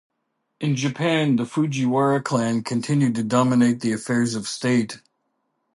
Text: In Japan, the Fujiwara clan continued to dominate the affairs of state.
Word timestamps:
In 0.59 0.75
Japan, 0.77 1.35
the 1.35 1.45
Fujiwara 1.45 2.23
clan 2.23 2.63
continued 2.63 3.13
to 3.13 3.23
dominate 3.23 3.81
the 3.81 3.91
affairs 3.93 4.33
of 4.33 4.47
state. 4.47 4.99